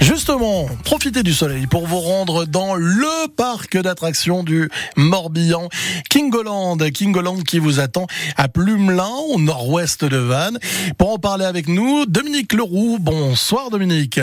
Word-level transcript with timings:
Justement, 0.00 0.66
profitez 0.84 1.22
du 1.22 1.32
soleil 1.32 1.66
pour 1.66 1.86
vous 1.86 2.00
rendre 2.00 2.44
dans 2.44 2.74
le 2.74 3.28
parc 3.28 3.76
d'attractions 3.76 4.42
du 4.42 4.70
Morbihan, 4.96 5.68
Kingoland. 6.08 6.76
Kingoland 6.92 7.38
qui 7.38 7.58
vous 7.58 7.80
attend 7.80 8.06
à 8.36 8.48
Plumelin, 8.48 9.10
au 9.30 9.40
nord-ouest 9.40 10.04
de 10.04 10.16
Vannes. 10.16 10.58
Pour 10.98 11.12
en 11.12 11.18
parler 11.18 11.44
avec 11.44 11.68
nous, 11.68 12.06
Dominique 12.06 12.52
Leroux. 12.52 12.98
Bonsoir 13.00 13.70
Dominique. 13.70 14.20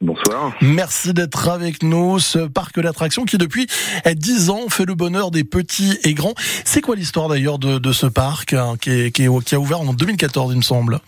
Bonsoir. 0.00 0.54
Merci 0.62 1.12
d'être 1.12 1.48
avec 1.48 1.82
nous. 1.82 2.18
Ce 2.18 2.38
parc 2.38 2.80
d'attractions 2.80 3.26
qui 3.26 3.36
depuis 3.36 3.66
10 4.10 4.48
ans 4.48 4.68
fait 4.70 4.86
le 4.86 4.94
bonheur 4.94 5.30
des 5.30 5.44
petits 5.44 5.98
et 6.04 6.14
grands. 6.14 6.34
C'est 6.64 6.80
quoi 6.80 6.96
l'histoire 6.96 7.28
d'ailleurs 7.28 7.58
de, 7.58 7.92
ce 7.92 8.06
parc 8.06 8.54
hein, 8.54 8.76
qui, 8.80 9.12
qui, 9.12 9.28
qui, 9.44 9.54
a 9.54 9.60
ouvert 9.60 9.80
en 9.82 9.92
2014 9.92 10.52
il 10.52 10.56
me 10.56 10.62
semble? 10.62 11.00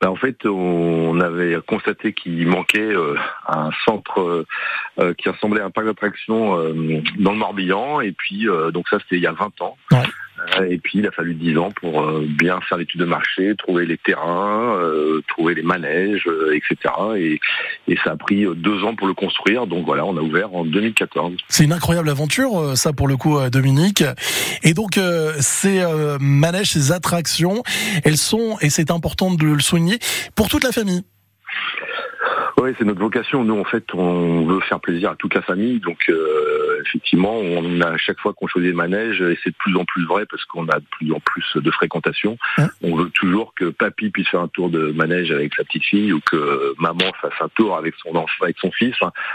Bah, 0.00 0.10
en 0.10 0.16
fait, 0.16 0.46
on 0.46 1.20
avait 1.20 1.58
constaté 1.66 2.12
qu'il 2.12 2.46
manquait 2.46 2.78
euh, 2.78 3.16
un 3.48 3.70
centre 3.84 4.20
euh, 4.20 4.46
euh, 5.00 5.14
qui 5.14 5.28
ressemblait 5.28 5.60
à 5.60 5.66
un 5.66 5.70
parc 5.70 5.86
d'attractions 5.86 6.56
dans 7.18 7.32
le 7.32 7.38
Morbihan. 7.38 8.00
Et 8.00 8.12
puis, 8.12 8.46
donc 8.72 8.88
ça, 8.88 8.98
c'était 9.00 9.16
il 9.16 9.22
y 9.22 9.26
a 9.26 9.32
20 9.32 9.60
ans. 9.62 9.76
Et 10.66 10.78
puis 10.78 10.98
il 10.98 11.06
a 11.06 11.10
fallu 11.10 11.34
10 11.34 11.58
ans 11.58 11.70
pour 11.80 12.10
bien 12.22 12.60
faire 12.68 12.78
l'étude 12.78 13.00
de 13.00 13.04
marché, 13.04 13.54
trouver 13.56 13.86
les 13.86 13.98
terrains, 13.98 14.78
trouver 15.28 15.54
les 15.54 15.62
manèges, 15.62 16.28
etc. 16.52 16.94
Et, 17.16 17.40
et, 17.88 17.96
ça 18.04 18.12
a 18.12 18.16
pris 18.16 18.46
deux 18.56 18.84
ans 18.84 18.94
pour 18.94 19.06
le 19.06 19.14
construire. 19.14 19.66
Donc 19.66 19.86
voilà, 19.86 20.04
on 20.04 20.16
a 20.16 20.20
ouvert 20.20 20.54
en 20.54 20.64
2014. 20.64 21.34
C'est 21.48 21.64
une 21.64 21.72
incroyable 21.72 22.08
aventure, 22.08 22.76
ça 22.76 22.92
pour 22.92 23.08
le 23.08 23.16
coup, 23.16 23.38
Dominique. 23.50 24.04
Et 24.62 24.74
donc 24.74 24.98
ces 25.40 25.84
manèges, 26.20 26.72
ces 26.72 26.92
attractions, 26.92 27.62
elles 28.04 28.16
sont, 28.16 28.56
et 28.60 28.70
c'est 28.70 28.90
important 28.90 29.32
de 29.32 29.46
le 29.46 29.60
souligner, 29.60 29.98
pour 30.34 30.48
toute 30.48 30.64
la 30.64 30.72
famille. 30.72 31.02
Oui, 32.60 32.74
c'est 32.76 32.84
notre 32.84 33.00
vocation. 33.00 33.44
Nous, 33.44 33.58
en 33.58 33.64
fait, 33.64 33.84
on 33.94 34.44
veut 34.44 34.60
faire 34.60 34.80
plaisir 34.80 35.12
à 35.12 35.16
toute 35.16 35.34
la 35.34 35.42
famille. 35.42 35.78
Donc, 35.78 35.98
euh, 36.08 36.67
effectivement, 36.84 37.36
on 37.36 37.80
a 37.80 37.90
à 37.90 37.96
chaque 37.96 38.20
fois 38.20 38.32
qu'on 38.32 38.46
choisit 38.46 38.70
le 38.70 38.76
manège, 38.76 39.20
et 39.20 39.38
c'est 39.42 39.50
de 39.50 39.56
plus 39.58 39.76
en 39.76 39.84
plus 39.84 40.04
vrai 40.06 40.24
parce 40.26 40.44
qu'on 40.44 40.68
a 40.68 40.78
de 40.78 40.86
plus 40.90 41.12
en 41.12 41.20
plus 41.20 41.56
de 41.56 41.70
fréquentation. 41.70 42.38
Hein 42.58 42.68
on 42.82 42.96
veut 42.96 43.10
toujours 43.10 43.54
que 43.54 43.66
papy 43.66 44.10
puisse 44.10 44.28
faire 44.28 44.40
un 44.40 44.48
tour 44.48 44.70
de 44.70 44.92
manège 44.92 45.30
avec 45.30 45.54
sa 45.54 45.64
petite 45.64 45.84
fille 45.84 46.12
ou 46.12 46.20
que 46.20 46.74
maman 46.78 47.12
fasse 47.20 47.32
un 47.40 47.48
tour 47.54 47.76
avec 47.76 47.94
son 48.02 48.14
enfant, 48.16 48.44
avec 48.44 48.56
son 48.58 48.70
fils. 48.70 48.94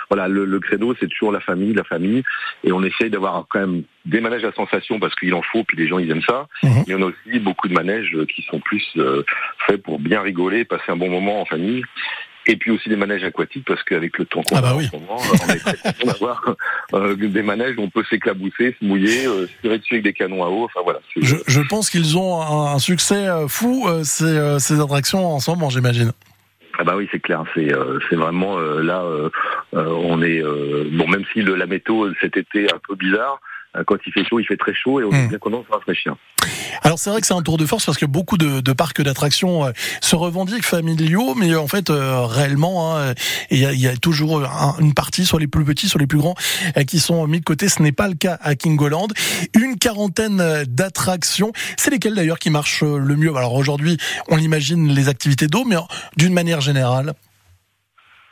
voilà, 0.10 0.28
le, 0.28 0.46
le 0.46 0.60
credo, 0.60 0.96
c'est 1.00 1.08
toujours 1.08 1.32
la 1.32 1.40
famille, 1.40 1.74
la 1.74 1.84
famille, 1.84 2.24
et 2.64 2.72
on 2.72 2.84
essaye 2.84 3.10
d'avoir 3.10 3.46
quand 3.50 3.60
même 3.60 3.84
des 4.06 4.20
manèges 4.20 4.44
à 4.44 4.52
sensation 4.52 5.00
parce 5.00 5.16
qu'il 5.16 5.34
en 5.34 5.42
faut, 5.42 5.64
puis 5.64 5.78
les 5.78 5.88
gens 5.88 6.00
ils 6.00 6.12
aiment 6.12 6.22
ça. 6.28 6.48
Il 6.64 6.92
y 6.92 6.96
en 6.96 7.02
a 7.02 7.06
aussi 7.06 7.40
beaucoup 7.40 7.68
de 7.68 7.74
manèges 7.74 8.16
qui 8.36 8.42
sont 8.44 8.60
plus 8.60 8.86
euh, 8.98 9.24
faits 9.66 9.82
pour 9.82 10.00
bien 10.00 10.22
rigoler, 10.22 10.66
passer 10.66 10.90
un 10.90 10.96
bon 10.96 11.10
moment 11.10 11.42
en 11.42 11.46
famille. 11.46 11.84
Et 12.46 12.58
puis 12.58 12.72
aussi 12.72 12.90
des 12.90 12.96
manèges 12.96 13.24
aquatiques 13.24 13.66
parce 13.66 13.82
qu'avec 13.84 14.18
le 14.18 14.26
temps 14.26 14.42
qu'on 14.44 14.58
ah 14.58 14.62
bah 14.62 14.70
a 14.72 14.76
oui. 14.76 14.86
en 14.86 14.90
ce 14.90 14.98
moment, 14.98 15.18
on 15.18 15.54
est 15.54 15.60
très 15.60 16.06
d'avoir 16.06 16.56
euh, 16.94 17.16
des 17.16 17.42
manèges 17.42 17.76
où 17.78 17.82
on 17.82 17.90
peut 17.90 18.04
s'éclabouser, 18.10 18.76
se 18.80 18.86
mouiller, 18.86 19.26
euh, 19.26 19.48
se 19.48 19.62
tirer 19.62 19.80
dessus 19.80 19.94
avec 19.96 20.04
des 20.04 20.14
canons 20.14 20.44
à 20.44 20.50
eau. 20.50 20.66
Enfin 20.66 20.82
voilà. 20.84 21.00
Je, 21.16 21.36
je, 21.48 21.62
pense 21.62 21.90
qu'ils 21.90 22.18
ont 22.18 22.42
un, 22.42 22.80
succès 22.80 23.28
fou 23.48 23.88
ces, 24.04 24.58
ces 24.60 24.80
attractions 24.82 25.26
en 25.26 25.40
ce 25.40 25.52
moment, 25.52 25.70
j'imagine. 25.70 26.12
Ah 26.78 26.84
bah 26.84 26.96
oui, 26.98 27.08
c'est 27.12 27.20
clair. 27.20 27.44
C'est 27.54 27.72
c'est 28.10 28.16
vraiment 28.16 28.58
là, 28.58 29.04
on 29.74 30.22
est 30.22 30.42
bon 30.42 31.08
même 31.08 31.24
si 31.32 31.42
le, 31.42 31.56
la 31.56 31.68
météo 31.68 32.12
cet 32.20 32.36
été 32.36 32.66
est 32.66 32.74
un 32.74 32.80
peu 32.86 32.96
bizarre. 32.96 33.40
Euh, 33.76 33.84
quand 33.86 33.98
il 34.06 34.14
fait 34.14 34.24
chaud, 34.24 34.40
il 34.40 34.46
fait 34.46 34.58
très 34.58 34.74
chaud 34.74 35.00
et 35.00 35.04
on 35.04 35.12
est 35.12 35.26
hmm. 35.26 35.30
bien 35.30 35.38
content 35.40 35.62
de 35.62 35.66
se 35.66 35.72
rafraîchir. 35.72 36.16
Alors 36.84 37.00
c'est 37.00 37.10
vrai 37.10 37.22
que 37.22 37.28
c'est 37.28 37.34
un 37.34 37.42
tour 37.42 37.58
de 37.58 37.66
force 37.66 37.86
parce 37.86 37.98
que 37.98 38.06
beaucoup 38.06 38.38
de, 38.38 38.74
parcs 38.74 39.02
d'attractions 39.02 39.66
euh, 39.66 39.72
se 40.02 40.16
revendiquent 40.16 40.66
familiaux, 40.66 41.34
mais 41.34 41.56
en 41.56 41.68
fait 41.68 41.90
euh, 41.90 42.26
réellement, 42.26 42.98
hein, 42.98 43.14
il 43.50 43.60
y, 43.60 43.66
a, 43.66 43.74
y, 43.74 43.88
a, 43.88 43.96
toujours 43.96 44.44
une 44.80 44.94
partie, 44.94 45.26
soit 45.26 45.40
les 45.40 45.48
plus 45.48 45.64
petits, 45.64 45.88
soit 45.88 46.00
les 46.00 46.08
plus 46.08 46.18
grands, 46.18 46.36
qui 46.88 47.00
sont 47.00 47.26
mis 47.28 47.40
de 47.40 47.46
côté. 47.46 47.70
Ce 47.70 47.82
n'est 47.82 47.92
pas 47.94 48.08
le 48.08 48.16
cas 48.16 48.38
à 48.42 48.56
Kingoland. 48.56 49.08
Une 49.54 49.78
quarantaine 49.78 50.64
d'attractions. 50.68 51.54
C'est 51.78 51.92
lesquelles 51.92 52.16
d'ailleurs 52.16 52.40
qui 52.40 52.50
marchent 52.50 52.84
le 52.84 53.16
mieux? 53.16 53.36
Alors 53.36 53.54
aujourd'hui, 53.54 53.98
on 54.28 54.36
l'imagine 54.36 54.94
les 54.94 55.08
activités 55.08 55.48
d'eau, 55.48 55.64
mais 55.66 55.78
d'une 56.18 56.34
manière 56.34 56.62
générale 56.62 57.14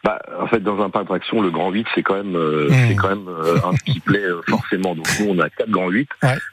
bah, 0.04 0.20
en 0.40 0.48
fait, 0.48 0.62
dans 0.62 0.82
un 0.82 0.90
parc 0.90 1.06
d'attraction, 1.06 1.42
le 1.42 1.52
grand 1.52 1.70
8, 1.70 1.86
c'est 1.94 2.02
quand 2.02 2.16
même, 2.16 2.36
euh, 2.36 2.70
mmh. 2.70 2.88
c'est 2.88 2.96
quand 2.96 3.10
même 3.10 3.28
euh, 3.28 3.58
un 3.64 3.76
qui 3.76 4.00
plaît 4.00 4.26
euh, 4.26 4.42
forcément. 4.48 4.96
Donc 4.96 5.06
nous, 5.20 5.28
on 5.30 5.40
a 5.40 5.50
quatre 5.50 5.70
grands 5.70 5.90
8. 5.90 6.10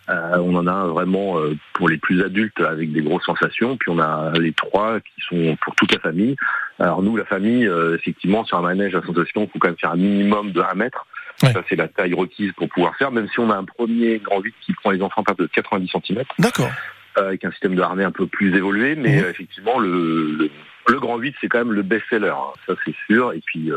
on 0.08 0.54
en 0.54 0.66
a 0.66 0.72
un 0.72 0.86
vraiment 0.88 1.36
pour 1.72 1.88
les 1.88 1.96
plus 1.96 2.22
adultes 2.22 2.60
avec 2.60 2.92
des 2.92 3.00
grosses 3.00 3.24
sensations. 3.24 3.76
Puis 3.78 3.90
on 3.90 3.98
a 3.98 4.32
les 4.38 4.52
trois 4.52 5.00
qui 5.00 5.22
sont 5.28 5.56
pour 5.62 5.74
toute 5.76 5.92
la 5.92 6.00
famille. 6.00 6.36
Alors 6.78 7.02
nous, 7.02 7.16
la 7.16 7.24
famille, 7.24 7.68
effectivement, 7.94 8.44
sur 8.44 8.58
un 8.58 8.62
manège 8.62 8.94
à 8.94 9.02
sensation, 9.02 9.44
il 9.44 9.48
faut 9.50 9.58
quand 9.58 9.68
même 9.68 9.78
faire 9.78 9.92
un 9.92 9.96
minimum 9.96 10.52
de 10.52 10.60
1 10.60 10.74
mètre. 10.74 11.06
Ça, 11.38 11.62
c'est 11.68 11.76
la 11.76 11.86
taille 11.88 12.14
requise 12.14 12.52
pour 12.56 12.68
pouvoir 12.68 12.96
faire, 12.96 13.12
même 13.12 13.28
si 13.28 13.38
on 13.38 13.48
a 13.50 13.56
un 13.56 13.64
premier 13.64 14.18
grand 14.18 14.40
8 14.40 14.54
qui 14.60 14.72
prend 14.74 14.90
les 14.90 15.00
enfants 15.00 15.22
à 15.22 15.24
partir 15.24 15.46
de 15.46 15.50
90 15.52 15.90
cm. 16.04 16.24
D'accord. 16.38 16.70
Avec 17.16 17.44
un 17.44 17.50
système 17.52 17.74
de 17.74 17.80
harnais 17.80 18.04
un 18.04 18.10
peu 18.10 18.26
plus 18.26 18.54
évolué, 18.56 18.94
mais 18.94 19.22
mmh. 19.22 19.30
effectivement, 19.30 19.78
le 19.78 20.36
le 20.38 20.50
Grand 20.96 21.18
8, 21.18 21.34
c'est 21.40 21.48
quand 21.48 21.58
même 21.58 21.72
le 21.72 21.82
best-seller, 21.82 22.28
hein. 22.28 22.52
ça 22.66 22.74
c'est 22.84 22.94
sûr. 23.06 23.32
Et 23.32 23.42
puis, 23.44 23.70
euh, 23.70 23.76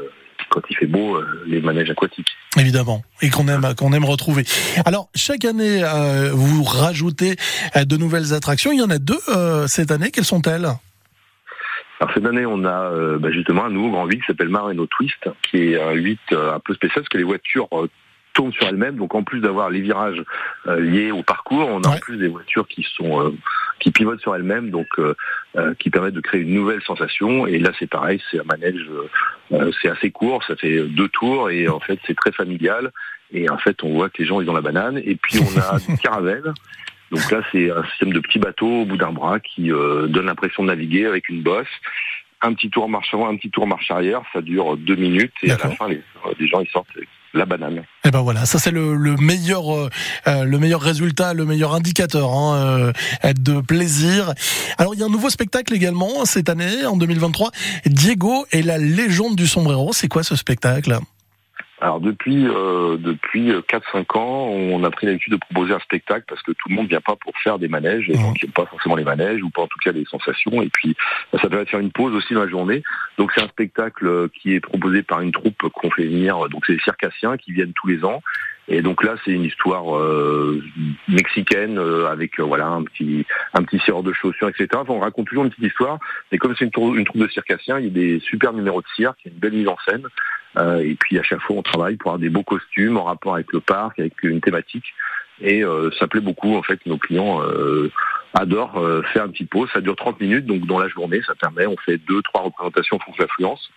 quand 0.49 0.61
il 0.69 0.75
fait 0.75 0.85
beau, 0.85 1.15
euh, 1.15 1.43
les 1.45 1.61
manèges 1.61 1.89
aquatiques. 1.89 2.27
Évidemment, 2.57 3.03
et 3.21 3.29
qu'on 3.29 3.47
aime, 3.47 3.73
qu'on 3.75 3.93
aime 3.93 4.05
retrouver. 4.05 4.43
Alors, 4.85 5.09
chaque 5.15 5.45
année, 5.45 5.83
euh, 5.83 6.31
vous 6.33 6.63
rajoutez 6.63 7.35
de 7.75 7.97
nouvelles 7.97 8.33
attractions. 8.33 8.71
Il 8.71 8.79
y 8.79 8.83
en 8.83 8.89
a 8.89 8.97
deux 8.97 9.19
cette 9.67 9.91
année. 9.91 10.11
Quelles 10.11 10.25
sont-elles? 10.25 10.67
Alors 11.99 12.13
cette 12.15 12.25
année, 12.25 12.47
on 12.47 12.65
a 12.65 13.17
bah, 13.19 13.31
justement 13.31 13.65
un 13.65 13.69
nouveau 13.69 13.91
grand 13.91 14.05
8 14.07 14.17
qui 14.17 14.25
s'appelle 14.25 14.49
Marino 14.49 14.87
Twist, 14.87 15.29
qui 15.43 15.57
est 15.57 15.79
un 15.79 15.91
8 15.91 16.19
un 16.31 16.59
peu 16.59 16.73
spécial 16.73 17.03
parce 17.03 17.09
que 17.09 17.17
les 17.19 17.23
voitures 17.23 17.67
tournent 18.33 18.53
sur 18.53 18.67
elles-mêmes. 18.67 18.95
Donc 18.95 19.15
en 19.15 19.23
plus 19.23 19.39
d'avoir 19.39 19.69
les 19.69 19.81
virages 19.81 20.23
liés 20.65 21.11
au 21.11 21.23
parcours, 21.23 21.67
on 21.67 21.81
a 21.81 21.89
en 21.89 21.97
plus 21.97 22.17
des 22.17 22.27
voitures 22.27 22.67
qui 22.67 22.85
sont 22.95 23.33
qui 23.81 23.91
pivote 23.91 24.21
sur 24.21 24.35
elle-même, 24.35 24.69
donc 24.69 24.87
euh, 24.99 25.15
euh, 25.57 25.73
qui 25.79 25.89
permet 25.89 26.11
de 26.11 26.21
créer 26.21 26.41
une 26.41 26.53
nouvelle 26.53 26.81
sensation. 26.83 27.47
Et 27.47 27.57
là, 27.57 27.71
c'est 27.77 27.89
pareil, 27.89 28.21
c'est 28.29 28.39
un 28.39 28.43
manège, 28.43 28.87
euh, 29.51 29.71
c'est 29.81 29.89
assez 29.89 30.11
court, 30.11 30.43
ça 30.45 30.55
fait 30.55 30.83
deux 30.83 31.09
tours 31.09 31.49
et 31.49 31.67
en 31.67 31.79
fait, 31.79 31.99
c'est 32.05 32.15
très 32.15 32.31
familial. 32.31 32.91
Et 33.33 33.49
en 33.49 33.57
fait, 33.57 33.83
on 33.83 33.93
voit 33.93 34.09
que 34.09 34.19
les 34.19 34.25
gens 34.25 34.39
ils 34.39 34.49
ont 34.49 34.53
la 34.53 34.61
banane. 34.61 35.01
Et 35.03 35.15
puis 35.15 35.39
on 35.39 35.59
a 35.59 35.77
une 35.89 35.97
caravelle. 35.97 36.53
Donc 37.11 37.29
là, 37.31 37.41
c'est 37.51 37.69
un 37.71 37.83
système 37.85 38.13
de 38.13 38.19
petits 38.19 38.39
bateaux 38.39 38.81
au 38.81 38.85
bout 38.85 38.97
d'un 38.97 39.11
bras 39.11 39.39
qui 39.39 39.67
donne 39.67 40.25
l'impression 40.25 40.63
de 40.63 40.69
naviguer 40.69 41.05
avec 41.05 41.27
une 41.27 41.41
bosse 41.41 41.67
un 42.41 42.53
petit 42.53 42.69
tour 42.69 42.89
marche 42.89 43.13
avant, 43.13 43.29
un 43.29 43.35
petit 43.35 43.49
tour 43.49 43.67
marche 43.67 43.89
arrière, 43.91 44.21
ça 44.33 44.41
dure 44.41 44.77
deux 44.77 44.95
minutes 44.95 45.33
et 45.43 45.51
à 45.51 45.57
la 45.57 45.69
fin 45.71 45.87
les, 45.87 46.01
les 46.39 46.47
gens 46.47 46.59
ils 46.61 46.69
sortent 46.69 46.87
la 47.33 47.45
banane. 47.45 47.77
Et 47.77 48.07
eh 48.07 48.11
ben 48.11 48.21
voilà, 48.21 48.45
ça 48.45 48.59
c'est 48.59 48.71
le, 48.71 49.15
meilleur, 49.17 49.73
euh, 49.73 49.89
euh, 50.27 50.43
le 50.43 50.59
meilleur 50.59 50.81
résultat, 50.81 51.33
le 51.33 51.45
meilleur 51.45 51.73
indicateur 51.73 52.31
hein, 52.33 52.91
euh, 53.23 53.33
de 53.33 53.61
plaisir. 53.61 54.33
Alors 54.77 54.93
il 54.95 54.99
y 54.99 55.03
a 55.03 55.05
un 55.05 55.09
nouveau 55.09 55.29
spectacle 55.29 55.73
également 55.73 56.25
cette 56.25 56.49
année, 56.49 56.85
en 56.85 56.97
2023. 56.97 57.51
Diego 57.85 58.45
et 58.51 58.61
la 58.61 58.77
légende 58.77 59.35
du 59.35 59.47
sombrero. 59.47 59.93
C'est 59.93 60.07
quoi 60.07 60.23
ce 60.23 60.35
spectacle? 60.35 60.97
Alors 61.81 61.99
depuis 61.99 62.47
euh, 62.47 62.97
depuis 62.97 63.51
4-5 63.51 64.17
ans, 64.17 64.47
on 64.47 64.83
a 64.83 64.91
pris 64.91 65.07
l'habitude 65.07 65.33
de 65.33 65.37
proposer 65.37 65.73
un 65.73 65.79
spectacle 65.79 66.25
parce 66.27 66.41
que 66.43 66.51
tout 66.51 66.69
le 66.69 66.75
monde 66.75 66.87
vient 66.87 67.01
pas 67.01 67.15
pour 67.15 67.37
faire 67.39 67.59
des 67.59 67.67
manèges 67.67 68.09
et 68.09 68.13
donc 68.13 68.41
il 68.41 68.45
n'y 68.45 68.51
a 68.51 68.53
pas 68.53 68.65
forcément 68.65 68.95
les 68.95 69.03
manèges 69.03 69.41
ou 69.43 69.49
pas 69.49 69.63
en 69.63 69.67
tout 69.67 69.79
cas 69.83 69.91
des 69.91 70.05
sensations 70.05 70.61
et 70.61 70.69
puis 70.69 70.95
ça 71.33 71.49
permet 71.49 71.65
de 71.65 71.69
faire 71.69 71.79
une 71.79 71.91
pause 71.91 72.13
aussi 72.13 72.33
dans 72.33 72.43
la 72.43 72.49
journée. 72.49 72.83
Donc 73.17 73.31
c'est 73.33 73.43
un 73.43 73.47
spectacle 73.47 74.29
qui 74.29 74.53
est 74.53 74.59
proposé 74.59 75.03
par 75.03 75.21
une 75.21 75.31
troupe 75.31 75.69
qu'on 75.73 75.91
fait 75.91 76.05
venir 76.05 76.37
donc 76.49 76.65
c'est 76.65 76.73
les 76.73 76.79
circassiens 76.79 77.37
qui 77.37 77.51
viennent 77.51 77.73
tous 77.73 77.87
les 77.87 78.05
ans 78.05 78.21
et 78.67 78.81
donc 78.81 79.03
là, 79.03 79.15
c'est 79.25 79.31
une 79.31 79.43
histoire 79.43 79.97
euh, 79.97 80.63
mexicaine 81.07 81.77
euh, 81.77 82.09
avec 82.09 82.39
euh, 82.39 82.43
voilà 82.43 82.67
un 82.67 82.83
petit 82.83 83.25
un 83.53 83.63
petit 83.63 83.79
serreur 83.79 84.03
de 84.03 84.13
chaussures, 84.13 84.47
etc. 84.47 84.67
Enfin, 84.75 84.93
on 84.93 84.99
raconte 84.99 85.27
toujours 85.27 85.43
une 85.43 85.49
petite 85.49 85.65
histoire. 85.65 85.99
Mais 86.31 86.37
comme 86.37 86.55
c'est 86.57 86.65
une, 86.65 86.95
une, 86.95 87.05
troupe 87.05 87.21
de 87.21 87.27
circassiens, 87.27 87.79
il 87.79 87.85
y 87.85 87.87
a 87.87 87.91
des 87.91 88.19
super 88.21 88.53
numéros 88.53 88.81
de 88.81 88.87
cirque, 88.95 89.17
il 89.25 89.27
y 89.27 89.31
a 89.31 89.33
une 89.33 89.39
belle 89.39 89.53
mise 89.53 89.67
en 89.67 89.77
scène. 89.85 90.03
Et 90.57 90.95
puis 90.99 91.17
à 91.17 91.23
chaque 91.23 91.41
fois, 91.41 91.57
on 91.57 91.61
travaille 91.61 91.95
pour 91.95 92.11
avoir 92.11 92.19
des 92.19 92.29
beaux 92.29 92.43
costumes 92.43 92.97
en 92.97 93.03
rapport 93.03 93.35
avec 93.35 93.51
le 93.53 93.61
parc, 93.61 93.99
avec 93.99 94.21
une 94.23 94.41
thématique. 94.41 94.85
Et 95.41 95.63
ça 95.97 96.07
plaît 96.07 96.21
beaucoup 96.21 96.55
en 96.55 96.61
fait. 96.61 96.85
Nos 96.85 96.97
clients 96.97 97.41
adorent 98.33 98.83
faire 99.13 99.23
un 99.23 99.29
petit 99.29 99.45
pause. 99.45 99.69
Ça 99.73 99.81
dure 99.81 99.95
30 99.95 100.19
minutes, 100.19 100.45
donc 100.45 100.65
dans 100.65 100.77
la 100.77 100.87
journée, 100.89 101.21
ça 101.25 101.35
permet. 101.35 101.65
On 101.65 101.77
fait 101.77 101.97
deux, 101.97 102.21
trois 102.21 102.41
représentations 102.41 102.99
pour 102.99 103.15
l'affluence 103.17 103.71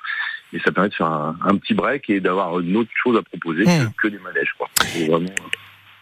et 0.54 0.60
ça 0.60 0.72
permet 0.72 0.88
de 0.88 0.94
faire 0.94 1.06
un, 1.06 1.56
petit 1.56 1.74
break 1.74 2.08
et 2.08 2.20
d'avoir 2.20 2.60
une 2.60 2.76
autre 2.76 2.90
chose 2.94 3.16
à 3.16 3.22
proposer 3.22 3.64
que, 3.64 4.08
hmm. 4.08 4.10
des 4.10 4.18
manèges. 4.18 4.54
Quoi. 4.56 4.68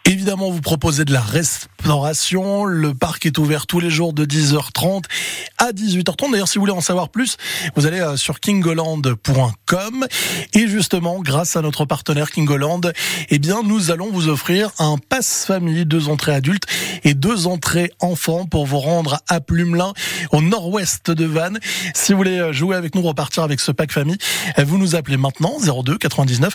Évidemment, 0.05 0.51
vous 0.51 0.59
proposez 0.59 1.05
de 1.05 1.13
la 1.13 1.21
restauration. 1.21 2.65
Le 2.65 2.93
parc 2.93 3.25
est 3.25 3.37
ouvert 3.37 3.65
tous 3.65 3.79
les 3.79 3.89
jours 3.89 4.11
de 4.11 4.25
10h30 4.25 5.05
à 5.57 5.71
18h30. 5.71 6.31
D'ailleurs, 6.31 6.49
si 6.49 6.57
vous 6.57 6.63
voulez 6.63 6.73
en 6.73 6.81
savoir 6.81 7.07
plus, 7.07 7.37
vous 7.77 7.85
allez 7.85 8.01
euh, 8.01 8.17
sur 8.17 8.41
kingoland.com. 8.41 10.05
Et 10.55 10.67
justement, 10.67 11.21
grâce 11.21 11.55
à 11.55 11.61
notre 11.61 11.85
partenaire 11.85 12.31
Kingoland, 12.31 12.81
eh 13.29 13.39
bien, 13.39 13.61
nous 13.63 13.91
allons 13.91 14.11
vous 14.11 14.27
offrir 14.27 14.71
un 14.77 14.97
passe 14.97 15.45
famille, 15.45 15.85
deux 15.85 16.09
entrées 16.09 16.33
adultes 16.33 16.65
et 17.05 17.13
deux 17.13 17.47
entrées 17.47 17.89
enfants 18.01 18.45
pour 18.45 18.65
vous 18.65 18.79
rendre 18.79 19.21
à 19.29 19.39
Plumelin, 19.39 19.93
au 20.33 20.41
nord-ouest 20.41 21.11
de 21.11 21.25
Vannes. 21.25 21.59
Si 21.95 22.11
vous 22.11 22.17
voulez 22.17 22.39
euh, 22.39 22.51
jouer 22.51 22.75
avec 22.75 22.93
nous, 22.95 23.03
repartir 23.03 23.43
avec 23.43 23.61
ce 23.61 23.71
pack 23.71 23.93
famille, 23.93 24.17
euh, 24.59 24.65
vous 24.65 24.77
nous 24.77 24.95
appelez 24.95 25.15
maintenant 25.15 25.55
02 25.61 25.97
99 25.97 26.53